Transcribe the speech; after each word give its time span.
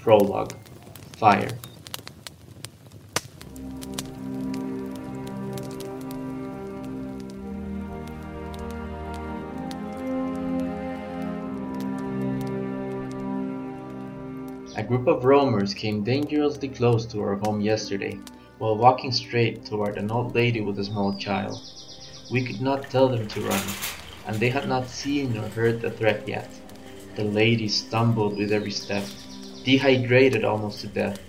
Prologue 0.00 0.54
Fire 1.18 1.50
A 14.76 14.82
group 14.82 15.06
of 15.06 15.26
roamers 15.26 15.74
came 15.74 16.02
dangerously 16.02 16.68
close 16.68 17.04
to 17.06 17.20
our 17.20 17.36
home 17.36 17.60
yesterday, 17.60 18.18
while 18.56 18.78
walking 18.78 19.12
straight 19.12 19.66
toward 19.66 19.98
an 19.98 20.10
old 20.10 20.34
lady 20.34 20.62
with 20.62 20.78
a 20.78 20.84
small 20.84 21.12
child. 21.12 21.60
We 22.30 22.42
could 22.46 22.62
not 22.62 22.88
tell 22.88 23.08
them 23.08 23.28
to 23.28 23.40
run, 23.42 23.62
and 24.26 24.36
they 24.36 24.48
had 24.48 24.66
not 24.66 24.88
seen 24.88 25.36
or 25.36 25.46
heard 25.48 25.82
the 25.82 25.90
threat 25.90 26.26
yet. 26.26 26.48
The 27.16 27.24
lady 27.24 27.68
stumbled 27.68 28.38
with 28.38 28.52
every 28.52 28.70
step, 28.70 29.04
dehydrated 29.64 30.44
almost 30.44 30.80
to 30.80 30.86
death. 30.86 31.20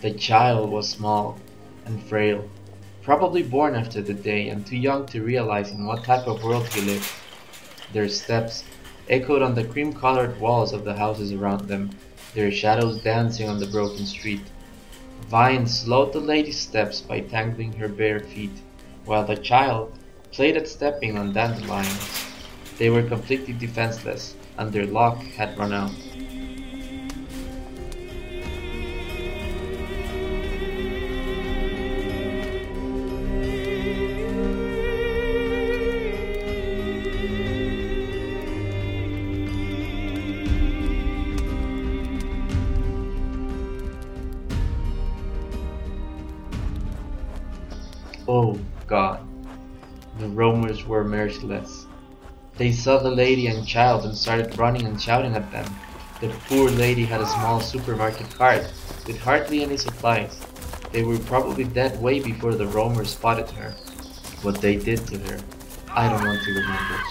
The 0.00 0.12
child 0.12 0.70
was 0.70 0.88
small 0.88 1.38
and 1.84 2.02
frail, 2.04 2.48
probably 3.02 3.42
born 3.42 3.74
after 3.74 4.00
the 4.02 4.14
day 4.14 4.48
and 4.48 4.66
too 4.66 4.76
young 4.76 5.06
to 5.06 5.22
realize 5.22 5.70
in 5.70 5.86
what 5.86 6.04
type 6.04 6.26
of 6.26 6.42
world 6.42 6.68
he 6.68 6.80
lived. 6.80 7.10
Their 7.92 8.08
steps 8.08 8.64
echoed 9.08 9.42
on 9.42 9.54
the 9.54 9.64
cream-colored 9.64 10.40
walls 10.40 10.72
of 10.72 10.84
the 10.84 10.94
houses 10.94 11.32
around 11.32 11.68
them, 11.68 11.90
their 12.34 12.52
shadows 12.52 13.02
dancing 13.02 13.48
on 13.48 13.58
the 13.58 13.66
broken 13.66 14.06
street. 14.06 14.42
Vine 15.28 15.66
slowed 15.66 16.12
the 16.12 16.20
lady's 16.20 16.58
steps 16.58 17.00
by 17.00 17.20
tangling 17.20 17.72
her 17.72 17.88
bare 17.88 18.20
feet, 18.20 18.62
while 19.04 19.26
the 19.26 19.36
child 19.36 19.92
played 20.30 20.56
at 20.56 20.68
stepping 20.68 21.18
on 21.18 21.32
dandelions. 21.32 22.24
They 22.78 22.88
were 22.90 23.02
completely 23.02 23.52
defenseless, 23.52 24.34
and 24.58 24.72
their 24.72 24.86
luck 24.86 25.18
had 25.18 25.58
run 25.58 25.72
out. 25.72 25.92
Oh 48.32 48.56
God, 48.86 49.26
the 50.20 50.28
roamers 50.28 50.86
were 50.86 51.02
merciless. 51.02 51.86
They 52.58 52.70
saw 52.70 52.98
the 52.98 53.10
lady 53.10 53.48
and 53.48 53.66
child 53.66 54.04
and 54.04 54.16
started 54.16 54.56
running 54.56 54.86
and 54.86 55.02
shouting 55.02 55.34
at 55.34 55.50
them. 55.50 55.66
The 56.20 56.28
poor 56.46 56.70
lady 56.70 57.04
had 57.04 57.20
a 57.20 57.26
small 57.26 57.58
supermarket 57.58 58.30
cart 58.30 58.72
with 59.04 59.18
hardly 59.18 59.64
any 59.64 59.76
supplies. 59.76 60.40
They 60.92 61.02
were 61.02 61.18
probably 61.18 61.64
dead 61.64 62.00
way 62.00 62.20
before 62.20 62.54
the 62.54 62.68
roamers 62.68 63.10
spotted 63.10 63.50
her. 63.50 63.72
What 64.42 64.60
they 64.60 64.76
did 64.76 65.04
to 65.08 65.18
her, 65.18 65.40
I 65.88 66.08
don't 66.08 66.24
want 66.24 66.40
to 66.44 66.52
remember. 66.52 67.02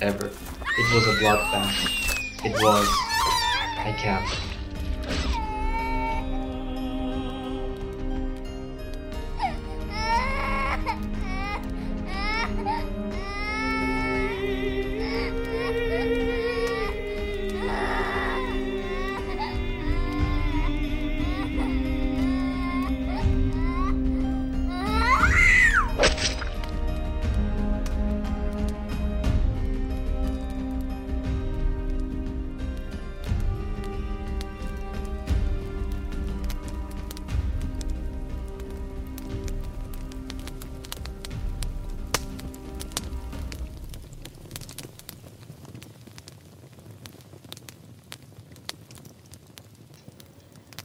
Ever. 0.00 0.26
It 0.26 0.92
was 0.92 1.06
a 1.06 1.14
bloodbath. 1.22 2.44
It 2.44 2.52
was. 2.60 2.88
I 3.78 3.94
can't. 3.96 4.53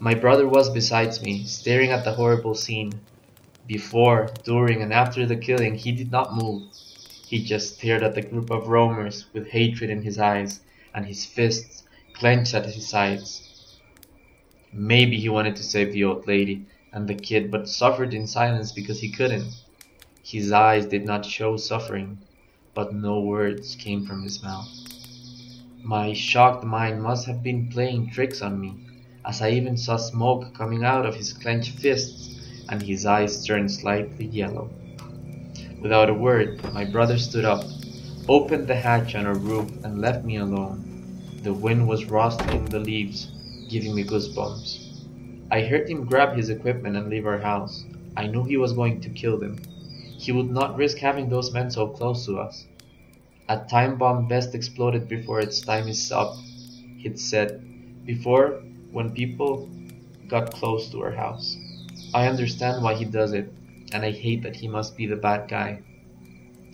My 0.09 0.15
brother 0.15 0.47
was 0.47 0.71
beside 0.71 1.21
me, 1.21 1.43
staring 1.43 1.91
at 1.91 2.03
the 2.03 2.13
horrible 2.13 2.55
scene. 2.55 2.93
Before, 3.67 4.31
during, 4.43 4.81
and 4.81 4.91
after 4.91 5.23
the 5.27 5.35
killing, 5.35 5.75
he 5.75 5.91
did 5.91 6.11
not 6.11 6.35
move. 6.35 6.63
He 7.27 7.43
just 7.43 7.75
stared 7.75 8.01
at 8.01 8.15
the 8.15 8.23
group 8.23 8.49
of 8.49 8.69
roamers 8.69 9.27
with 9.33 9.49
hatred 9.49 9.91
in 9.91 10.01
his 10.01 10.17
eyes 10.17 10.61
and 10.95 11.05
his 11.05 11.25
fists 11.25 11.83
clenched 12.13 12.55
at 12.55 12.65
his 12.65 12.89
sides. 12.89 13.77
Maybe 14.73 15.19
he 15.19 15.29
wanted 15.29 15.55
to 15.57 15.63
save 15.63 15.93
the 15.93 16.05
old 16.05 16.25
lady 16.25 16.65
and 16.91 17.07
the 17.07 17.13
kid, 17.13 17.51
but 17.51 17.69
suffered 17.69 18.15
in 18.15 18.25
silence 18.25 18.71
because 18.71 19.01
he 19.01 19.11
couldn't. 19.11 19.53
His 20.23 20.51
eyes 20.51 20.87
did 20.87 21.05
not 21.05 21.23
show 21.23 21.55
suffering, 21.55 22.17
but 22.73 22.95
no 22.95 23.19
words 23.19 23.75
came 23.75 24.07
from 24.07 24.23
his 24.23 24.41
mouth. 24.41 24.69
My 25.83 26.13
shocked 26.13 26.63
mind 26.63 27.03
must 27.03 27.27
have 27.27 27.43
been 27.43 27.69
playing 27.69 28.09
tricks 28.09 28.41
on 28.41 28.59
me, 28.59 28.73
as 29.29 29.43
I 29.43 29.51
even 29.51 29.77
saw 29.77 29.95
smoke 29.95 30.55
coming 30.55 30.83
out 30.83 31.05
of 31.05 31.13
his 31.13 31.33
clenched 31.33 31.77
fists 31.77 32.35
and 32.67 32.81
his 32.81 33.05
eyes 33.05 33.45
turned 33.45 33.71
slightly 33.71 34.25
yellow. 34.25 34.71
Without 35.83 36.09
a 36.09 36.13
word, 36.15 36.63
my 36.73 36.83
brother 36.83 37.19
stood 37.19 37.45
up, 37.45 37.63
opened 38.27 38.65
the 38.65 38.75
hatch 38.75 39.13
on 39.13 39.27
our 39.27 39.37
roof, 39.37 39.69
and 39.83 40.01
left 40.01 40.25
me 40.25 40.37
alone. 40.37 40.83
The 41.43 41.53
wind 41.53 41.87
was 41.87 42.05
rustling 42.05 42.65
the 42.65 42.79
leaves, 42.79 43.31
giving 43.69 43.93
me 43.93 44.03
goosebumps. 44.03 45.05
I 45.51 45.61
heard 45.61 45.87
him 45.87 46.05
grab 46.05 46.35
his 46.35 46.49
equipment 46.49 46.97
and 46.97 47.07
leave 47.07 47.27
our 47.27 47.37
house. 47.37 47.85
I 48.17 48.25
knew 48.25 48.43
he 48.43 48.57
was 48.57 48.73
going 48.73 48.99
to 49.01 49.09
kill 49.09 49.37
them. 49.37 49.61
He 50.17 50.31
would 50.31 50.49
not 50.49 50.75
risk 50.75 50.97
having 50.97 51.29
those 51.29 51.53
men 51.53 51.69
so 51.69 51.85
close 51.85 52.25
to 52.25 52.39
us. 52.39 52.65
A 53.47 53.57
time 53.57 53.95
bomb 53.99 54.27
best 54.27 54.55
exploded 54.55 55.07
before 55.07 55.39
its 55.39 55.61
time 55.61 55.87
is 55.87 56.11
up, 56.11 56.35
he'd 56.97 57.19
said. 57.19 57.63
Before, 58.05 58.63
when 58.91 59.11
people 59.11 59.69
got 60.27 60.53
close 60.53 60.89
to 60.89 61.01
our 61.01 61.11
house. 61.11 61.57
I 62.13 62.27
understand 62.27 62.83
why 62.83 62.95
he 62.95 63.05
does 63.05 63.33
it, 63.33 63.51
and 63.93 64.03
I 64.03 64.11
hate 64.11 64.43
that 64.43 64.55
he 64.55 64.67
must 64.67 64.97
be 64.97 65.05
the 65.05 65.15
bad 65.15 65.47
guy. 65.49 65.81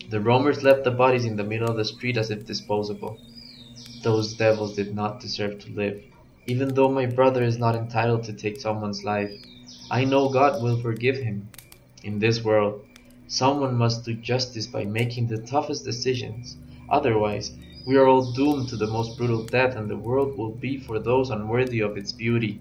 The 0.09 0.21
roamers 0.21 0.63
left 0.63 0.83
the 0.83 0.91
bodies 0.91 1.25
in 1.25 1.35
the 1.35 1.43
middle 1.43 1.69
of 1.69 1.77
the 1.77 1.85
street 1.85 2.17
as 2.17 2.29
if 2.29 2.45
disposable. 2.45 3.17
Those 4.03 4.35
devils 4.35 4.75
did 4.75 4.93
not 4.95 5.19
deserve 5.19 5.59
to 5.59 5.71
live. 5.71 6.03
Even 6.47 6.73
though 6.73 6.89
my 6.89 7.07
brother 7.07 7.43
is 7.43 7.57
not 7.57 7.75
entitled 7.75 8.23
to 8.25 8.33
take 8.33 8.61
someone's 8.61 9.03
life, 9.03 9.31
I 9.89 10.05
know 10.05 10.29
God 10.29 10.61
will 10.61 10.79
forgive 10.79 11.17
him. 11.17 11.49
In 12.03 12.19
this 12.19 12.43
world, 12.43 12.85
someone 13.27 13.75
must 13.75 14.05
do 14.05 14.13
justice 14.13 14.67
by 14.67 14.85
making 14.85 15.27
the 15.27 15.39
toughest 15.39 15.83
decisions. 15.83 16.55
Otherwise, 16.87 17.51
we 17.85 17.97
are 17.97 18.07
all 18.07 18.31
doomed 18.31 18.68
to 18.69 18.75
the 18.75 18.88
most 18.88 19.16
brutal 19.16 19.44
death, 19.44 19.75
and 19.75 19.88
the 19.88 19.96
world 19.96 20.35
will 20.35 20.51
be 20.51 20.78
for 20.78 20.97
those 20.97 21.29
unworthy 21.29 21.81
of 21.81 21.97
its 21.97 22.12
beauty. 22.12 22.59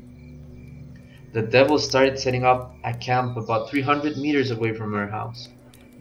The 1.32 1.40
devils 1.42 1.84
started 1.84 2.18
setting 2.18 2.44
up 2.44 2.76
a 2.84 2.92
camp 2.92 3.38
about 3.38 3.70
300 3.70 4.18
meters 4.18 4.50
away 4.50 4.74
from 4.74 4.94
our 4.94 5.08
house. 5.08 5.48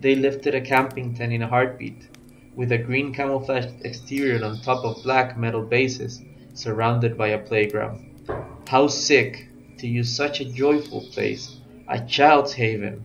They 0.01 0.15
lifted 0.15 0.55
a 0.55 0.61
camping 0.61 1.15
tent 1.15 1.31
in 1.31 1.41
a 1.41 1.47
heartbeat, 1.47 2.09
with 2.53 2.73
a 2.73 2.77
green 2.77 3.13
camouflaged 3.13 3.85
exterior 3.85 4.43
on 4.43 4.59
top 4.59 4.83
of 4.83 5.01
black 5.03 5.37
metal 5.37 5.63
bases, 5.63 6.21
surrounded 6.53 7.17
by 7.17 7.29
a 7.29 7.39
playground. 7.39 8.27
How 8.67 8.87
sick 8.87 9.47
to 9.77 9.87
use 9.87 10.13
such 10.13 10.41
a 10.41 10.45
joyful 10.45 11.07
place, 11.13 11.61
a 11.87 12.05
child's 12.05 12.53
haven. 12.53 13.03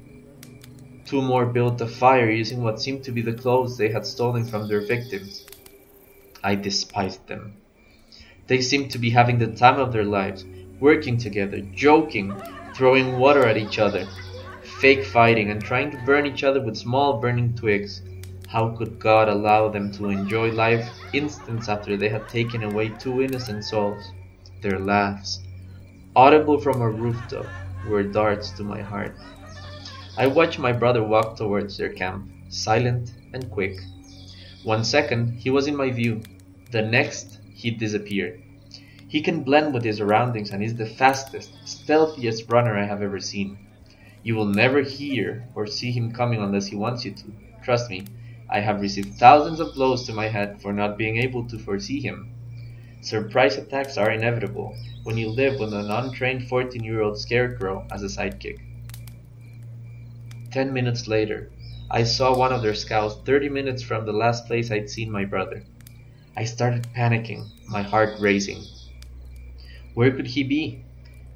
Two 1.07 1.23
more 1.23 1.47
built 1.47 1.81
a 1.81 1.87
fire 1.87 2.29
using 2.29 2.63
what 2.63 2.81
seemed 2.81 3.05
to 3.05 3.13
be 3.13 3.23
the 3.23 3.33
clothes 3.33 3.79
they 3.79 3.89
had 3.89 4.05
stolen 4.05 4.45
from 4.45 4.67
their 4.67 4.81
victims. 4.81 5.47
I 6.43 6.55
despised 6.55 7.27
them. 7.27 7.55
They 8.47 8.61
seemed 8.61 8.91
to 8.93 8.99
be 8.99 9.11
having 9.11 9.39
the 9.39 9.49
time 9.49 9.79
of 9.79 9.93
their 9.93 10.05
lives, 10.05 10.45
working 10.81 11.17
together, 11.19 11.61
joking, 11.61 12.35
throwing 12.75 13.19
water 13.19 13.45
at 13.47 13.57
each 13.57 13.79
other, 13.79 14.07
fake 14.81 15.05
fighting, 15.05 15.51
and 15.51 15.63
trying 15.63 15.91
to 15.91 16.03
burn 16.07 16.27
each 16.27 16.45
other 16.45 16.61
with 16.61 16.77
small 16.77 17.19
burning 17.21 17.55
twigs. 17.55 18.03
How 18.49 18.71
could 18.71 18.99
God 18.99 19.29
allow 19.29 19.69
them 19.69 19.93
to 19.93 20.09
enjoy 20.09 20.51
life 20.53 20.89
instants 21.13 21.69
after 21.69 21.97
they 21.97 22.09
had 22.09 22.29
taken 22.29 22.63
away 22.63 22.89
two 22.89 23.21
innocent 23.21 23.65
souls? 23.65 24.13
Their 24.63 24.79
laughs, 24.79 25.41
audible 26.17 26.59
from 26.59 26.81
a 26.81 26.89
rooftop, 26.89 27.47
were 27.87 28.03
darts 28.03 28.51
to 28.53 28.65
my 28.65 28.81
heart. 28.81 29.15
I 30.17 30.27
watched 30.27 30.59
my 30.59 30.73
brother 30.73 31.03
walk 31.03 31.37
towards 31.37 31.77
their 31.77 31.93
camp, 31.93 32.31
silent 32.49 33.13
and 33.35 33.51
quick. 33.51 33.79
One 34.65 34.83
second 34.83 35.35
he 35.39 35.51
was 35.51 35.69
in 35.69 35.77
my 35.77 35.91
view, 35.91 36.21
the 36.73 36.83
next 36.83 37.39
he 37.55 37.71
disappeared. 37.71 38.43
He 39.07 39.21
can 39.21 39.45
blend 39.45 39.73
with 39.73 39.85
his 39.85 39.99
surroundings 39.99 40.51
and 40.51 40.63
is 40.63 40.75
the 40.75 40.85
fastest, 40.85 41.55
stealthiest 41.65 42.51
runner 42.51 42.77
I 42.77 42.85
have 42.85 43.01
ever 43.01 43.21
seen. 43.21 43.59
You 44.23 44.35
will 44.35 44.47
never 44.47 44.83
hear 44.83 45.49
or 45.55 45.67
see 45.67 45.93
him 45.93 46.13
coming 46.13 46.43
unless 46.43 46.67
he 46.67 46.77
wants 46.77 47.05
you 47.05 47.13
to. 47.13 47.33
Trust 47.63 47.89
me, 47.89 48.05
I 48.51 48.61
have 48.61 48.81
received 48.81 49.15
thousands 49.15 49.61
of 49.61 49.75
blows 49.75 50.05
to 50.07 50.13
my 50.13 50.29
head 50.29 50.61
for 50.61 50.73
not 50.73 50.99
being 50.99 51.19
able 51.19 51.47
to 51.49 51.59
foresee 51.59 52.01
him. 52.01 52.31
Surprise 53.01 53.57
attacks 53.57 53.97
are 53.97 54.11
inevitable 54.11 54.75
when 55.05 55.17
you 55.17 55.29
live 55.29 55.61
with 55.61 55.73
an 55.73 55.91
untrained 55.91 56.49
14 56.49 56.83
year 56.83 57.01
old 57.01 57.17
scarecrow 57.17 57.87
as 57.93 58.03
a 58.03 58.07
sidekick. 58.07 58.59
Ten 60.51 60.73
minutes 60.73 61.07
later, 61.07 61.51
I 61.91 62.03
saw 62.03 62.37
one 62.37 62.53
of 62.53 62.61
their 62.61 62.75
scouts 62.75 63.17
30 63.25 63.49
minutes 63.49 63.83
from 63.83 64.05
the 64.05 64.13
last 64.13 64.47
place 64.47 64.71
I'd 64.71 64.91
seen 64.91 65.11
my 65.11 65.25
brother. 65.25 65.65
I 66.37 66.45
started 66.45 66.87
panicking, 66.95 67.49
my 67.67 67.81
heart 67.81 68.21
racing. 68.21 68.63
Where 69.95 70.11
could 70.11 70.27
he 70.27 70.45
be? 70.45 70.85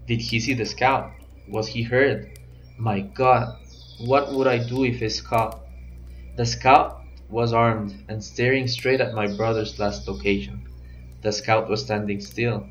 Did 0.07 0.21
he 0.21 0.39
see 0.41 0.53
the 0.53 0.67
scout? 0.67 1.11
Was 1.49 1.69
he 1.69 1.83
heard? 1.83 2.39
My 2.77 3.01
God, 3.01 3.57
what 3.99 4.35
would 4.35 4.47
I 4.47 4.59
do 4.59 4.85
if 4.85 5.01
he 5.01 5.09
caught? 5.23 5.59
The 6.37 6.45
scout 6.45 7.03
was 7.31 7.55
armed 7.55 8.05
and 8.09 8.23
staring 8.23 8.69
straight 8.69 9.01
at 9.01 9.15
my 9.15 9.35
brother's 9.35 9.79
last 9.79 10.07
location. 10.07 10.69
The 11.23 11.33
scout 11.33 11.71
was 11.71 11.81
standing 11.81 12.21
still, 12.21 12.67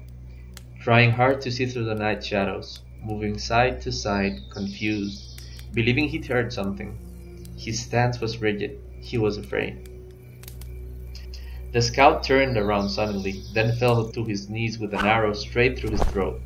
trying 0.82 1.10
hard 1.10 1.42
to 1.42 1.52
see 1.52 1.66
through 1.66 1.86
the 1.86 1.96
night 1.96 2.24
shadows, 2.24 2.82
moving 3.02 3.40
side 3.40 3.82
to 3.82 3.92
side, 3.92 4.40
confused, 4.52 5.42
believing 5.74 6.10
he'd 6.10 6.28
heard 6.28 6.54
something. 6.54 6.96
His 7.62 7.80
stance 7.80 8.20
was 8.20 8.42
rigid. 8.42 8.80
He 9.02 9.20
was 9.20 9.38
afraid. 9.38 9.88
The 11.74 11.82
scout 11.84 12.24
turned 12.24 12.58
around 12.58 12.90
suddenly, 12.90 13.44
then 13.54 13.76
fell 13.76 14.10
to 14.10 14.26
his 14.26 14.50
knees 14.50 14.80
with 14.80 14.96
an 14.96 15.06
arrow 15.06 15.34
straight 15.34 15.78
through 15.78 15.92
his 15.92 16.02
throat. 16.06 16.42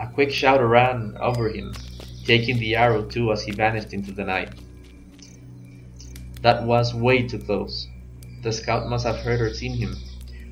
A 0.00 0.08
quick 0.08 0.32
shout 0.32 0.60
ran 0.60 1.16
over 1.20 1.48
him, 1.48 1.74
taking 2.24 2.58
the 2.58 2.74
arrow 2.74 3.04
too 3.04 3.30
as 3.30 3.44
he 3.44 3.52
vanished 3.52 3.94
into 3.94 4.10
the 4.10 4.24
night. 4.24 4.52
That 6.42 6.64
was 6.64 6.92
way 6.92 7.22
too 7.28 7.38
close. 7.38 7.86
The 8.42 8.50
scout 8.50 8.88
must 8.88 9.06
have 9.06 9.20
heard 9.20 9.40
or 9.40 9.54
seen 9.54 9.76
him. 9.76 9.94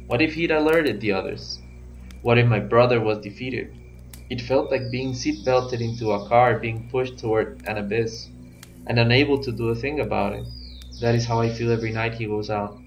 What 0.06 0.22
if 0.22 0.34
he'd 0.34 0.52
alerted 0.52 1.00
the 1.00 1.10
others? 1.10 1.58
What 2.22 2.38
if 2.38 2.46
my 2.46 2.60
brother 2.60 3.00
was 3.00 3.18
defeated? 3.18 3.74
It 4.30 4.40
felt 4.40 4.70
like 4.70 4.92
being 4.92 5.14
seatbelted 5.14 5.80
into 5.80 6.12
a 6.12 6.28
car 6.28 6.60
being 6.60 6.88
pushed 6.90 7.18
toward 7.18 7.60
an 7.66 7.78
abyss, 7.78 8.28
and 8.86 8.98
unable 8.98 9.42
to 9.42 9.52
do 9.52 9.68
a 9.68 9.74
thing 9.74 10.00
about 10.00 10.32
it. 10.32 10.46
That 11.00 11.14
is 11.14 11.26
how 11.26 11.40
I 11.40 11.52
feel 11.52 11.72
every 11.72 11.92
night 11.92 12.14
he 12.14 12.26
goes 12.26 12.50
out. 12.50 12.78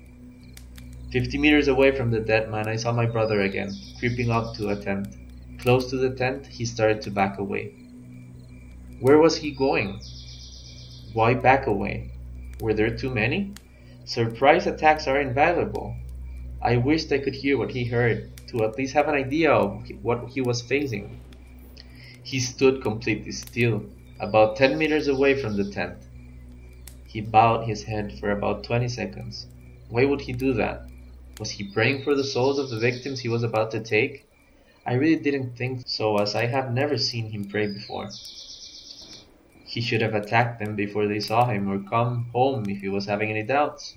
Fifty 1.12 1.38
meters 1.38 1.68
away 1.68 1.92
from 1.96 2.12
the 2.12 2.20
dead 2.20 2.50
man, 2.50 2.68
I 2.68 2.76
saw 2.76 2.92
my 2.92 3.06
brother 3.06 3.42
again, 3.42 3.72
creeping 4.00 4.30
up 4.30 4.56
to 4.56 4.70
a 4.70 4.76
tent. 4.76 5.08
Close 5.60 5.90
to 5.90 5.98
the 5.98 6.12
tent, 6.12 6.48
he 6.48 6.66
started 6.66 7.02
to 7.02 7.12
back 7.12 7.38
away. 7.40 7.74
Where 9.00 9.18
was 9.18 9.38
he 9.38 9.52
going? 9.52 10.02
Why 11.14 11.34
back 11.34 11.68
away? 11.68 12.12
Were 12.62 12.74
there 12.74 12.96
too 12.96 13.14
many? 13.14 13.54
Surprise 14.06 14.68
attacks 14.68 15.08
are 15.08 15.20
invaluable. 15.20 15.96
I 16.62 16.78
wished 16.78 17.12
I 17.12 17.20
could 17.20 17.36
hear 17.36 17.58
what 17.58 17.72
he 17.72 17.86
heard, 17.86 18.30
to 18.48 18.64
at 18.64 18.78
least 18.78 18.94
have 18.94 19.08
an 19.08 19.16
idea 19.16 19.52
of 19.52 19.84
what 20.02 20.30
he 20.30 20.42
was 20.42 20.62
facing. 20.62 21.20
He 22.24 22.40
stood 22.40 22.82
completely 22.82 23.32
still, 23.32 23.86
about 24.20 24.56
ten 24.56 24.78
meters 24.78 25.08
away 25.08 25.42
from 25.42 25.56
the 25.56 25.70
tent. 25.72 25.98
He 27.06 27.22
bowed 27.22 27.68
his 27.68 27.84
head 27.84 28.20
for 28.20 28.32
about 28.32 28.64
twenty 28.64 28.88
seconds. 28.88 29.48
Why 29.90 30.06
would 30.06 30.22
he 30.22 30.34
do 30.34 30.54
that? 30.54 30.84
Was 31.40 31.52
he 31.52 31.72
praying 31.72 32.04
for 32.04 32.16
the 32.16 32.24
souls 32.24 32.60
of 32.60 32.70
the 32.70 32.80
victims 32.80 33.20
he 33.20 33.30
was 33.30 33.44
about 33.44 33.72
to 33.72 33.80
take? 33.80 34.26
I 34.86 34.94
really 34.94 35.22
didn't 35.22 35.56
think 35.56 35.84
so, 35.86 36.18
as 36.18 36.36
I 36.36 36.46
have 36.48 36.74
never 36.74 36.98
seen 36.98 37.32
him 37.32 37.46
pray 37.46 37.68
before. 37.68 38.10
He 39.66 39.82
should 39.82 40.02
have 40.02 40.16
attacked 40.16 40.60
them 40.60 40.76
before 40.76 41.08
they 41.08 41.20
saw 41.20 41.48
him, 41.48 41.70
or 41.70 41.80
come 41.80 42.30
home 42.34 42.66
if 42.68 42.82
he 42.82 42.90
was 42.90 43.06
having 43.06 43.30
any 43.30 43.44
doubts. 43.44 43.96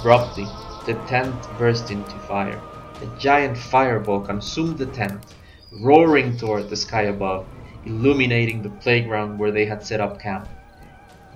Abruptly, 0.00 0.46
the 0.86 0.94
tent 1.06 1.34
burst 1.58 1.90
into 1.90 2.18
fire. 2.20 2.58
A 3.02 3.18
giant 3.18 3.58
fireball 3.58 4.22
consumed 4.22 4.78
the 4.78 4.86
tent 4.86 5.22
roaring 5.70 6.38
toward 6.38 6.70
the 6.70 6.76
sky 6.76 7.02
above, 7.02 7.46
illuminating 7.84 8.62
the 8.62 8.70
playground 8.70 9.38
where 9.38 9.50
they 9.50 9.66
had 9.66 9.84
set 9.84 10.00
up 10.00 10.18
camp. 10.18 10.48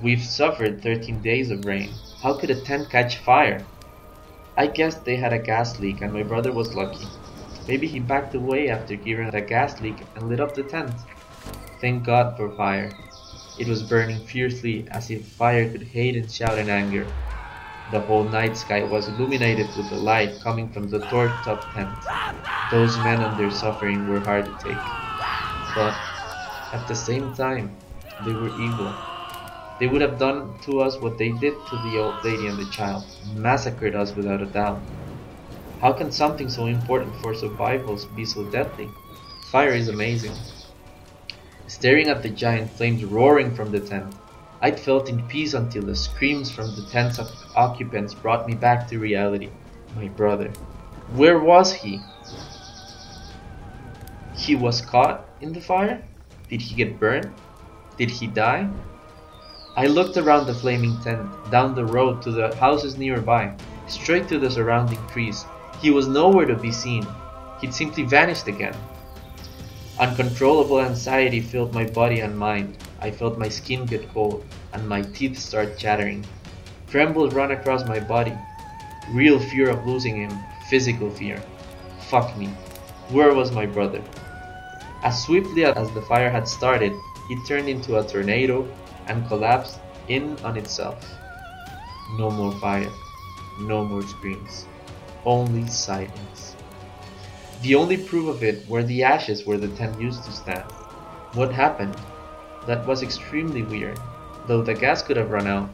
We've 0.03 0.23
suffered 0.23 0.83
13 0.83 1.21
days 1.21 1.51
of 1.51 1.67
rain. 1.67 1.91
How 2.23 2.39
could 2.39 2.49
a 2.49 2.61
tent 2.63 2.89
catch 2.89 3.19
fire? 3.19 3.63
I 4.57 4.69
guessed 4.69 5.05
they 5.05 5.17
had 5.17 5.35
a 5.35 5.39
gas 5.39 5.79
leak 5.79 6.01
and 6.01 6.15
my 6.15 6.23
brother 6.23 6.51
was 6.51 6.75
lucky. 6.75 7.07
Maybe 7.69 7.87
he 7.87 8.01
backed 8.01 8.35
away 8.35 8.71
after 8.71 8.95
hearing 8.95 9.31
the 9.31 9.43
gas 9.43 9.79
leak 9.83 9.97
and 10.17 10.31
lit 10.31 10.41
up 10.41 10.55
the 10.55 10.63
tent. 10.63 10.95
Thank 11.83 12.05
God 12.05 12.35
for 12.39 12.51
fire. 12.57 12.91
It 13.59 13.69
was 13.69 13.83
burning 13.83 14.25
fiercely 14.27 14.87
as 14.91 15.11
if 15.11 15.27
fire 15.27 15.71
could 15.71 15.83
hate 15.83 16.17
and 16.17 16.31
shout 16.31 16.59
in 16.59 16.71
anger. 16.71 17.07
The 17.91 18.01
whole 18.01 18.25
night 18.25 18.57
sky 18.57 18.83
was 18.83 19.09
illuminated 19.09 19.69
with 19.77 19.91
the 19.91 19.97
light 19.97 20.41
coming 20.41 20.69
from 20.71 20.89
the 20.89 21.01
torched 21.01 21.47
up 21.47 21.63
tent. 21.75 21.95
Those 22.71 22.97
men 22.99 23.23
and 23.23 23.39
their 23.39 23.51
suffering 23.51 24.09
were 24.09 24.21
hard 24.21 24.47
to 24.47 24.53
take. 24.59 24.85
But 25.75 25.95
at 26.73 26.87
the 26.89 26.95
same 26.95 27.35
time, 27.35 27.77
they 28.25 28.33
were 28.33 28.49
evil. 28.61 28.93
They 29.79 29.87
would 29.87 30.01
have 30.01 30.19
done 30.19 30.59
to 30.63 30.81
us 30.81 30.99
what 30.99 31.19
they 31.19 31.31
did 31.31 31.55
to 31.69 31.77
the 31.83 31.99
old 31.99 32.25
lady 32.25 32.47
and 32.47 32.59
the 32.59 32.71
child, 32.71 33.05
massacred 33.35 33.95
us 33.95 34.15
without 34.15 34.41
a 34.41 34.47
doubt. 34.47 34.81
How 35.81 35.93
can 35.93 36.11
something 36.11 36.49
so 36.49 36.67
important 36.67 37.15
for 37.17 37.35
survival 37.35 37.99
be 38.17 38.25
so 38.25 38.45
deadly? 38.51 38.89
Fire 39.51 39.75
is 39.75 39.89
amazing. 39.89 40.33
Staring 41.67 42.09
at 42.09 42.23
the 42.23 42.31
giant 42.31 42.71
flames 42.71 43.05
roaring 43.05 43.55
from 43.55 43.73
the 43.73 43.81
tent, 43.81 44.15
I'd 44.61 44.81
felt 44.81 45.09
in 45.09 45.27
peace 45.29 45.55
until 45.55 45.83
the 45.83 45.97
screams 45.97 46.51
from 46.51 46.75
the 46.75 46.87
tent's 46.91 47.19
of 47.19 47.31
occupants 47.55 48.15
brought 48.15 48.47
me 48.47 48.55
back 48.55 48.89
to 48.89 48.99
reality. 48.99 49.51
My 49.97 50.09
brother. 50.09 50.51
Where 51.13 51.39
was 51.39 51.73
he? 51.73 52.01
He 54.37 54.57
was 54.57 54.81
caught 54.81 55.29
in 55.41 55.53
the 55.53 55.61
fire? 55.61 56.03
Did 56.49 56.61
he 56.61 56.75
get 56.75 56.99
burned? 56.99 57.33
Did 57.97 58.11
he 58.11 58.27
die? 58.27 58.69
I 59.77 59.87
looked 59.87 60.17
around 60.17 60.47
the 60.47 60.55
flaming 60.55 61.01
tent, 61.03 61.29
down 61.51 61.75
the 61.75 61.85
road 61.85 62.23
to 62.23 62.31
the 62.31 62.55
houses 62.57 62.97
nearby, 62.97 63.55
straight 63.89 64.29
to 64.29 64.39
the 64.39 64.51
surrounding 64.51 65.05
trees. 65.09 65.45
He 65.81 65.91
was 65.91 66.07
nowhere 66.07 66.47
to 66.47 66.55
be 66.55 66.71
seen. 66.71 67.07
He'd 67.61 67.75
simply 67.75 68.05
vanished 68.05 68.47
again. 68.47 68.77
Uncontrollable 69.99 70.81
anxiety 70.81 71.41
filled 71.41 71.75
my 71.75 71.85
body 71.85 72.21
and 72.21 72.39
mind. 72.39 72.77
I 73.05 73.11
felt 73.11 73.37
my 73.37 73.51
skin 73.51 73.85
get 73.85 74.09
cold 74.15 74.43
and 74.73 74.89
my 74.89 75.03
teeth 75.03 75.37
start 75.37 75.77
chattering. 75.77 76.25
Trembles 76.89 77.35
ran 77.35 77.51
across 77.51 77.87
my 77.87 78.01
body. 78.01 78.33
Real 79.11 79.39
fear 79.39 79.69
of 79.69 79.87
losing 79.87 80.17
him, 80.17 80.33
physical 80.71 81.11
fear. 81.11 81.37
Fuck 82.09 82.35
me. 82.39 82.47
Where 83.11 83.35
was 83.35 83.53
my 83.53 83.67
brother? 83.67 84.03
As 85.03 85.23
swiftly 85.23 85.67
as 85.67 85.91
the 85.91 86.01
fire 86.01 86.31
had 86.31 86.49
started, 86.49 86.95
it 87.29 87.47
turned 87.47 87.69
into 87.69 87.99
a 87.99 88.09
tornado 88.09 88.67
and 89.07 89.29
collapsed 89.29 89.81
in 90.09 90.39
on 90.39 90.57
itself. 90.57 91.05
No 92.17 92.31
more 92.31 92.53
fire, 92.59 92.91
no 93.61 93.85
more 93.85 94.01
screams, 94.01 94.67
only 95.27 95.67
silence. 95.69 96.57
The 97.61 97.75
only 97.75 97.99
proof 97.99 98.29
of 98.29 98.43
it 98.43 98.67
were 98.67 98.83
the 98.83 99.03
ashes 99.03 99.45
where 99.45 99.59
the 99.59 99.69
tent 99.77 100.01
used 100.01 100.25
to 100.25 100.33
stand. 100.33 100.65
What 101.35 101.53
happened? 101.53 101.97
That 102.67 102.87
was 102.87 103.03
extremely 103.03 103.63
weird, 103.63 103.99
though 104.47 104.63
the 104.63 104.75
gas 104.75 105.03
could 105.03 105.17
have 105.17 105.31
run 105.31 105.47
out. 105.47 105.69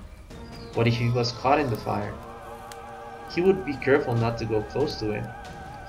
What 0.74 0.86
if 0.86 0.94
he 0.94 1.08
was 1.10 1.32
caught 1.32 1.60
in 1.60 1.70
the 1.70 1.76
fire? 1.76 2.14
He 3.34 3.40
would 3.40 3.64
be 3.64 3.74
careful 3.74 4.14
not 4.14 4.38
to 4.38 4.44
go 4.44 4.62
close 4.62 4.98
to 5.00 5.12
it. 5.12 5.24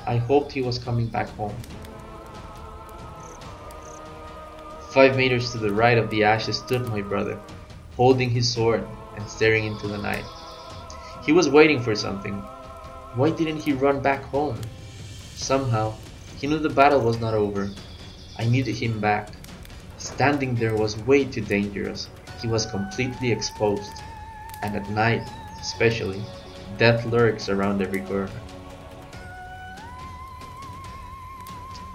I 0.06 0.18
hoped 0.18 0.52
he 0.52 0.62
was 0.62 0.78
coming 0.78 1.08
back 1.08 1.30
home. 1.30 1.56
Five 4.92 5.16
meters 5.16 5.52
to 5.52 5.58
the 5.58 5.74
right 5.74 5.98
of 5.98 6.10
the 6.10 6.24
ashes 6.24 6.58
stood 6.58 6.88
my 6.88 7.02
brother, 7.02 7.40
holding 7.96 8.30
his 8.30 8.52
sword 8.52 8.86
and 9.16 9.28
staring 9.28 9.66
into 9.66 9.88
the 9.88 9.98
night. 9.98 10.26
He 11.24 11.32
was 11.32 11.50
waiting 11.50 11.82
for 11.82 11.96
something. 11.96 12.34
Why 13.16 13.32
didn't 13.32 13.62
he 13.62 13.74
run 13.74 14.02
back 14.02 14.24
home? 14.26 14.60
Somehow, 15.36 15.94
he 16.38 16.48
knew 16.48 16.60
the 16.60 16.70
battle 16.70 17.02
was 17.02 17.20
not 17.20 17.34
over. 17.34 17.70
I 18.38 18.46
needed 18.46 18.76
him 18.76 19.00
back. 19.00 19.30
Standing 20.02 20.56
there 20.56 20.76
was 20.76 20.98
way 21.06 21.26
too 21.26 21.42
dangerous. 21.42 22.10
He 22.42 22.48
was 22.48 22.66
completely 22.66 23.32
exposed. 23.32 24.02
And 24.64 24.76
at 24.76 24.90
night, 24.90 25.30
especially, 25.62 26.24
death 26.80 27.06
lurks 27.06 27.50
around 27.50 27.84
every 27.84 28.02
corner. 28.02 28.32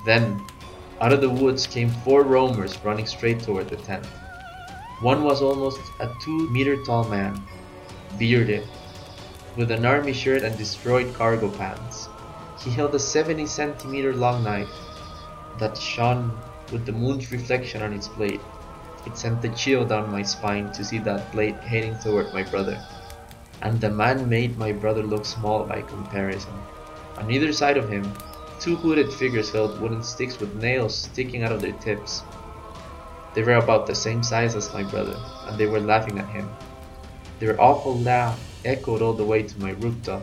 Then, 0.04 0.40
out 1.00 1.12
of 1.12 1.20
the 1.20 1.28
woods 1.28 1.66
came 1.66 1.90
four 1.90 2.22
roamers 2.22 2.78
running 2.84 3.06
straight 3.06 3.40
toward 3.40 3.68
the 3.68 3.76
tent. 3.76 4.06
One 5.00 5.24
was 5.24 5.42
almost 5.42 5.80
a 5.98 6.08
two 6.22 6.48
meter 6.50 6.76
tall 6.84 7.08
man, 7.08 7.42
bearded, 8.20 8.68
with 9.56 9.72
an 9.72 9.84
army 9.84 10.12
shirt 10.12 10.44
and 10.44 10.56
destroyed 10.56 11.12
cargo 11.12 11.50
pants. 11.50 12.08
He 12.62 12.70
held 12.70 12.94
a 12.94 13.00
70 13.00 13.46
centimeter 13.46 14.14
long 14.14 14.44
knife 14.44 14.70
that 15.58 15.76
shone 15.76 16.30
with 16.72 16.86
the 16.86 16.92
moon's 16.92 17.32
reflection 17.32 17.82
on 17.82 17.92
its 17.92 18.08
blade. 18.08 18.40
It 19.06 19.16
sent 19.16 19.44
a 19.44 19.48
chill 19.50 19.84
down 19.84 20.10
my 20.10 20.22
spine 20.22 20.72
to 20.72 20.84
see 20.84 20.98
that 20.98 21.30
blade 21.32 21.54
heading 21.56 21.96
toward 21.98 22.34
my 22.34 22.42
brother. 22.42 22.84
And 23.62 23.80
the 23.80 23.90
man 23.90 24.28
made 24.28 24.58
my 24.58 24.72
brother 24.72 25.02
look 25.02 25.24
small 25.24 25.64
by 25.64 25.82
comparison. 25.82 26.52
On 27.18 27.30
either 27.30 27.52
side 27.52 27.76
of 27.76 27.88
him, 27.88 28.12
two 28.60 28.76
hooded 28.76 29.12
figures 29.12 29.50
held 29.50 29.80
wooden 29.80 30.02
sticks 30.02 30.38
with 30.40 30.56
nails 30.56 30.94
sticking 30.94 31.42
out 31.42 31.52
of 31.52 31.62
their 31.62 31.72
tips. 31.72 32.22
They 33.34 33.42
were 33.42 33.54
about 33.54 33.86
the 33.86 33.94
same 33.94 34.22
size 34.22 34.54
as 34.54 34.72
my 34.72 34.82
brother, 34.82 35.16
and 35.46 35.58
they 35.58 35.66
were 35.66 35.80
laughing 35.80 36.18
at 36.18 36.28
him. 36.28 36.48
Their 37.38 37.60
awful 37.60 37.98
laugh 37.98 38.40
echoed 38.64 39.02
all 39.02 39.12
the 39.12 39.24
way 39.24 39.42
to 39.42 39.60
my 39.60 39.70
rooftop, 39.72 40.22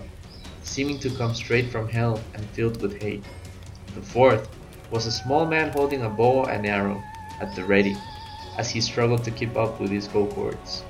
seeming 0.64 1.00
to 1.00 1.10
come 1.12 1.34
straight 1.36 1.70
from 1.70 1.88
hell 1.88 2.20
and 2.34 2.44
filled 2.50 2.82
with 2.82 3.02
hate. 3.02 3.24
The 3.96 4.02
fourth 4.02 4.50
was 4.94 5.08
a 5.08 5.12
small 5.12 5.48
man 5.48 5.72
holding 5.72 6.04
a 6.04 6.10
bow 6.10 6.46
and 6.46 6.68
arrow 6.68 7.02
at 7.42 7.56
the 7.56 7.66
ready 7.66 7.98
as 8.60 8.70
he 8.70 8.80
struggled 8.80 9.24
to 9.24 9.32
keep 9.32 9.58
up 9.58 9.82
with 9.82 9.90
his 9.90 10.08
cohorts. 10.08 10.84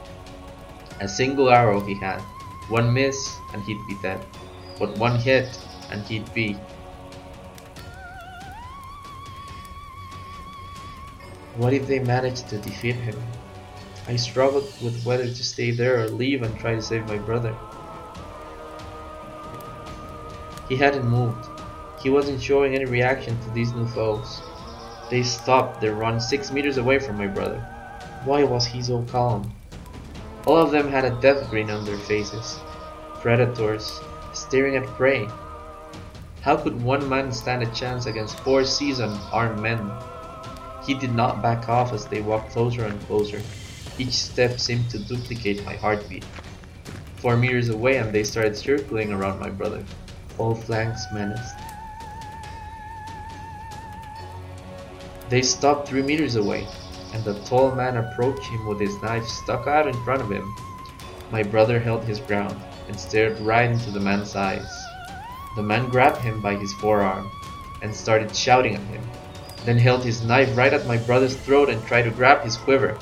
A 1.00 1.07
single 1.07 1.50
arrow 1.50 1.79
he 1.79 1.95
had, 1.95 2.19
one 2.67 2.93
miss 2.93 3.39
and 3.53 3.63
he'd 3.63 3.88
be 3.88 3.95
dead, 4.01 4.19
but 4.77 4.98
one 4.98 5.17
hit 5.17 5.57
and 5.89 6.03
he'd 6.03 6.31
be. 6.33 6.57
What 11.55 11.72
if 11.72 11.88
they 11.88 12.00
managed 12.00 12.50
to 12.50 12.57
defeat 12.57 12.95
him? 12.95 13.15
I 14.10 14.17
struggled 14.17 14.67
with 14.81 15.01
whether 15.05 15.27
to 15.27 15.43
stay 15.43 15.72
there 15.72 16.03
or 16.03 16.10
leave 16.10 16.43
and 16.43 16.60
try 16.60 16.75
to 16.75 16.81
save 16.81 17.07
my 17.07 17.17
brother. 17.17 17.55
He 20.67 20.75
hadn't 20.75 21.07
moved. 21.07 21.52
He 22.03 22.10
wasn't 22.10 22.41
showing 22.41 22.75
any 22.75 22.83
reaction 22.83 23.39
to 23.39 23.50
these 23.51 23.72
new 23.72 23.88
foes. 23.88 24.41
They 25.10 25.24
stopped 25.24 25.79
their 25.79 25.95
run 25.95 26.19
six 26.19 26.51
meters 26.51 26.75
away 26.75 27.00
from 27.00 27.17
my 27.17 27.27
brother. 27.27 27.62
Why 28.25 28.43
was 28.43 28.65
he 28.65 28.83
so 28.83 29.03
calm? 29.03 29.55
All 30.45 30.57
of 30.57 30.72
them 30.72 30.89
had 30.89 31.05
a 31.05 31.17
death 31.22 31.50
grin 31.50 31.69
on 31.69 31.86
their 31.86 31.98
faces. 31.98 32.60
Predators, 33.22 34.01
staring 34.33 34.75
at 34.75 34.86
prey. 34.86 35.29
How 36.41 36.57
could 36.57 36.83
one 36.83 37.07
man 37.07 37.31
stand 37.31 37.63
a 37.63 37.72
chance 37.74 38.05
against 38.05 38.38
four 38.41 38.65
seasoned, 38.65 39.17
armed 39.31 39.62
men? 39.62 39.89
He 40.86 40.95
did 40.95 41.15
not 41.15 41.41
back 41.41 41.69
off 41.69 41.93
as 41.93 42.05
they 42.05 42.22
walked 42.22 42.51
closer 42.51 42.83
and 42.83 43.00
closer. 43.07 43.41
Each 43.98 44.15
step 44.15 44.60
seemed 44.60 44.89
to 44.89 45.00
duplicate 45.00 45.63
my 45.63 45.77
heartbeat. 45.77 46.25
Four 47.15 47.38
meters 47.38 47.69
away 47.69 47.95
and 47.95 48.12
they 48.12 48.25
started 48.25 48.57
circling 48.57 49.13
around 49.13 49.39
my 49.39 49.50
brother. 49.50 49.86
All 50.38 50.53
flanks 50.53 51.05
menaced. 51.13 51.55
They 55.34 55.42
stopped 55.42 55.88
three 55.88 56.04
meters 56.04 56.36
away, 56.36 56.68
and 57.12 57.24
the 57.24 57.34
tall 57.46 57.74
man 57.74 57.98
approached 57.98 58.44
him 58.44 58.68
with 58.68 58.80
his 58.80 59.02
knife 59.02 59.25
stuck 59.25 59.66
out 59.66 59.88
in 59.88 60.04
front 60.04 60.22
of 60.22 60.30
him. 60.30 60.54
My 61.32 61.42
brother 61.42 61.80
held 61.80 62.04
his 62.04 62.20
ground 62.20 62.56
and 62.88 63.00
stared 63.00 63.40
right 63.40 63.72
into 63.72 63.90
the 63.90 64.00
man's 64.00 64.36
eyes. 64.36 64.86
The 65.56 65.63
man 65.63 65.90
grabbed 65.90 66.22
him 66.22 66.40
by 66.40 66.54
his 66.54 66.72
forearm 66.74 67.32
and 67.82 67.96
started 67.96 68.36
shouting 68.36 68.75
at 68.75 68.82
him, 68.82 69.02
then 69.66 69.80
held 69.80 70.04
his 70.04 70.22
knife 70.24 70.56
right 70.56 70.72
at 70.72 70.86
my 70.86 70.98
brother's 70.98 71.36
throat 71.36 71.68
and 71.68 71.84
tried 71.88 72.04
to 72.04 72.12
grab 72.12 72.44
his 72.44 72.56
quiver. 72.56 72.96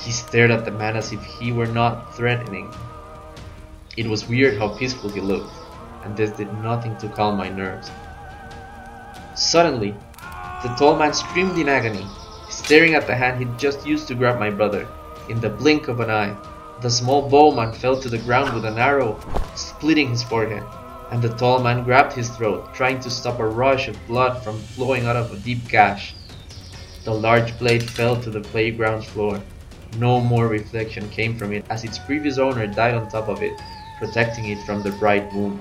He 0.00 0.10
stared 0.10 0.50
at 0.50 0.64
the 0.64 0.72
man 0.72 0.96
as 0.96 1.12
if 1.12 1.22
he 1.22 1.52
were 1.52 1.66
not 1.66 2.12
threatening. 2.16 2.74
It 3.96 4.08
was 4.08 4.28
weird 4.28 4.58
how 4.58 4.76
peaceful 4.76 5.10
he 5.10 5.20
looked, 5.20 5.54
and 6.02 6.16
this 6.16 6.32
did 6.32 6.52
nothing 6.60 6.96
to 6.96 7.08
calm 7.08 7.36
my 7.36 7.50
nerves. 7.50 7.88
Suddenly, 9.36 9.94
the 10.62 10.68
tall 10.76 10.96
man 10.96 11.12
screamed 11.12 11.58
in 11.58 11.68
agony, 11.68 12.06
staring 12.48 12.94
at 12.94 13.08
the 13.08 13.14
hand 13.14 13.38
he'd 13.38 13.58
just 13.58 13.84
used 13.84 14.06
to 14.06 14.14
grab 14.14 14.38
my 14.38 14.48
brother. 14.48 14.86
In 15.28 15.40
the 15.40 15.48
blink 15.48 15.88
of 15.88 15.98
an 15.98 16.08
eye, 16.08 16.36
the 16.80 16.90
small 16.90 17.28
bowman 17.28 17.72
fell 17.72 18.00
to 18.00 18.08
the 18.08 18.18
ground 18.18 18.54
with 18.54 18.64
an 18.64 18.78
arrow 18.78 19.18
splitting 19.56 20.10
his 20.10 20.22
forehead, 20.22 20.62
and 21.10 21.20
the 21.20 21.34
tall 21.36 21.60
man 21.60 21.82
grabbed 21.82 22.12
his 22.12 22.30
throat, 22.30 22.72
trying 22.74 23.00
to 23.00 23.10
stop 23.10 23.40
a 23.40 23.46
rush 23.46 23.88
of 23.88 24.06
blood 24.06 24.42
from 24.44 24.58
flowing 24.58 25.06
out 25.06 25.16
of 25.16 25.32
a 25.32 25.36
deep 25.36 25.66
gash. 25.68 26.14
The 27.04 27.12
large 27.12 27.58
blade 27.58 27.82
fell 27.82 28.14
to 28.22 28.30
the 28.30 28.40
playground's 28.40 29.06
floor. 29.06 29.42
No 29.98 30.20
more 30.20 30.46
reflection 30.46 31.08
came 31.10 31.36
from 31.36 31.52
it 31.52 31.64
as 31.70 31.82
its 31.82 31.98
previous 31.98 32.38
owner 32.38 32.68
died 32.68 32.94
on 32.94 33.08
top 33.08 33.28
of 33.28 33.42
it, 33.42 33.60
protecting 33.98 34.46
it 34.46 34.64
from 34.64 34.82
the 34.82 34.92
bright 34.92 35.32
moon. 35.32 35.60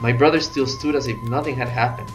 My 0.00 0.12
brother 0.12 0.40
still 0.40 0.66
stood 0.66 0.94
as 0.94 1.08
if 1.08 1.20
nothing 1.24 1.56
had 1.56 1.68
happened. 1.68 2.10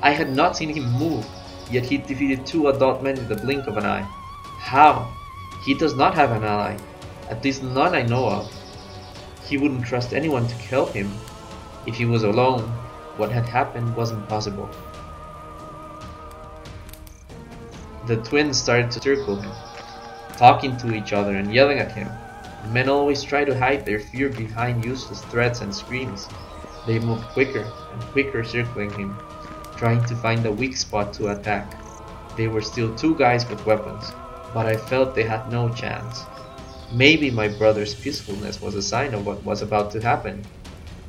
I 0.00 0.10
had 0.10 0.34
not 0.34 0.56
seen 0.56 0.70
him 0.70 0.90
move, 0.92 1.26
yet 1.70 1.84
he 1.84 1.98
defeated 1.98 2.46
two 2.46 2.68
adult 2.68 3.02
men 3.02 3.18
in 3.18 3.28
the 3.28 3.36
blink 3.36 3.66
of 3.66 3.76
an 3.76 3.84
eye. 3.84 4.08
How? 4.58 5.12
He 5.62 5.74
does 5.74 5.94
not 5.94 6.14
have 6.14 6.32
an 6.32 6.44
ally, 6.44 6.78
at 7.28 7.44
least 7.44 7.62
none 7.62 7.94
I 7.94 8.02
know 8.02 8.26
of. 8.26 8.50
He 9.46 9.58
wouldn't 9.58 9.84
trust 9.84 10.14
anyone 10.14 10.48
to 10.48 10.54
help 10.54 10.92
him. 10.92 11.12
If 11.86 11.96
he 11.96 12.06
was 12.06 12.22
alone, 12.22 12.62
what 13.18 13.30
had 13.30 13.44
happened 13.44 13.94
was 13.96 14.12
impossible. 14.12 14.70
The 18.06 18.16
twins 18.16 18.58
started 18.58 18.90
to 18.92 19.00
circle 19.00 19.36
him, 19.36 19.52
talking 20.38 20.76
to 20.78 20.94
each 20.94 21.12
other 21.12 21.36
and 21.36 21.52
yelling 21.52 21.78
at 21.78 21.92
him. 21.92 22.08
Men 22.72 22.88
always 22.88 23.22
try 23.22 23.44
to 23.44 23.58
hide 23.58 23.84
their 23.84 24.00
fear 24.00 24.30
behind 24.30 24.84
useless 24.84 25.20
threats 25.26 25.60
and 25.60 25.74
screams. 25.74 26.26
They 26.86 26.98
moved 26.98 27.24
quicker 27.28 27.70
and 27.92 28.02
quicker 28.12 28.42
circling 28.42 28.90
him, 28.92 29.16
trying 29.76 30.04
to 30.04 30.16
find 30.16 30.44
a 30.46 30.52
weak 30.52 30.76
spot 30.76 31.12
to 31.14 31.32
attack. 31.32 31.78
They 32.36 32.48
were 32.48 32.62
still 32.62 32.94
two 32.94 33.14
guys 33.16 33.48
with 33.48 33.66
weapons, 33.66 34.12
but 34.54 34.66
I 34.66 34.76
felt 34.76 35.14
they 35.14 35.24
had 35.24 35.50
no 35.50 35.68
chance. 35.68 36.24
Maybe 36.92 37.30
my 37.30 37.48
brother's 37.48 37.94
peacefulness 37.94 38.60
was 38.60 38.74
a 38.74 38.82
sign 38.82 39.14
of 39.14 39.26
what 39.26 39.44
was 39.44 39.62
about 39.62 39.90
to 39.92 40.00
happen. 40.00 40.42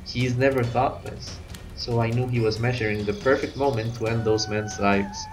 He 0.05 0.25
is 0.25 0.35
never 0.35 0.63
thoughtless, 0.63 1.39
so 1.75 2.01
I 2.01 2.09
knew 2.09 2.27
he 2.27 2.39
was 2.39 2.59
measuring 2.59 3.05
the 3.05 3.13
perfect 3.13 3.55
moment 3.55 3.95
to 3.95 4.07
end 4.07 4.25
those 4.25 4.47
men's 4.47 4.79
lives. 4.79 5.25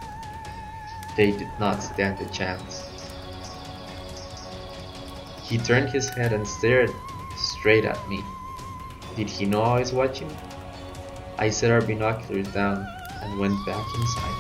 They 1.17 1.33
did 1.33 1.51
not 1.59 1.83
stand 1.83 2.21
a 2.21 2.33
chance. 2.33 2.89
He 5.43 5.59
turned 5.59 5.91
his 5.91 6.09
head 6.11 6.33
and 6.33 6.47
stared 6.47 6.91
straight 7.37 7.85
at 7.85 8.09
me. 8.09 8.23
Did 9.19 9.29
he 9.29 9.47
know 9.47 9.63
I 9.63 9.81
was 9.81 9.93
watching? 9.93 10.31
I 11.39 11.51
set 11.51 11.73
our 11.73 11.81
binoculars 11.81 12.47
down 12.53 12.87
and 13.21 13.41
went 13.41 13.57
back 13.67 13.85
inside. 13.97 14.35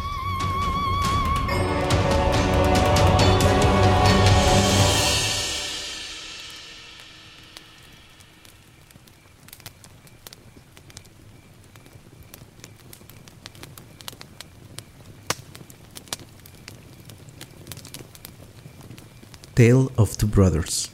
Tale 19.56 19.90
of 19.99 20.16
Two 20.16 20.28
Brothers 20.28 20.90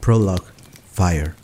Prologue 0.00 0.50
Fire 0.84 1.36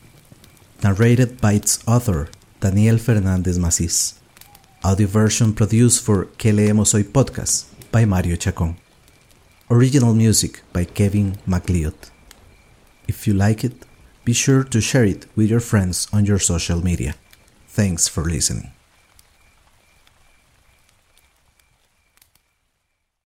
narrated 0.83 1.41
by 1.41 1.55
its 1.55 1.79
author, 1.87 2.29
Daniel 2.61 2.99
Fernandez 2.99 3.59
Macis. 3.59 4.19
Audio 4.85 5.07
version 5.07 5.53
produced 5.53 6.05
for 6.05 6.27
Que 6.39 6.53
Leemos 6.53 6.93
Hoy 6.93 7.03
podcast 7.03 7.67
by 7.91 8.05
Mario 8.05 8.37
Chacon. 8.37 8.77
Original 9.71 10.15
music 10.15 10.63
by 10.73 10.85
Kevin 10.85 11.39
MacLeod. 11.47 11.97
If 13.09 13.27
you 13.27 13.35
like 13.35 13.65
it, 13.65 13.85
be 14.25 14.33
sure 14.33 14.63
to 14.65 14.81
share 14.81 15.05
it 15.05 15.27
with 15.35 15.51
your 15.51 15.61
friends 15.61 16.09
on 16.13 16.25
your 16.25 16.39
social 16.39 16.83
media. 16.83 17.15
Thanks 17.69 18.09
for 18.09 18.25
listening. 18.25 18.76